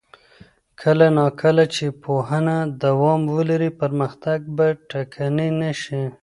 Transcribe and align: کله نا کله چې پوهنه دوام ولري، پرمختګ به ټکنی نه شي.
کله 0.81 1.07
نا 1.17 1.25
کله 1.41 1.63
چې 1.75 1.85
پوهنه 2.03 2.57
دوام 2.83 3.21
ولري، 3.35 3.69
پرمختګ 3.81 4.39
به 4.55 4.67
ټکنی 4.89 5.49
نه 5.61 5.71
شي. 5.81 6.03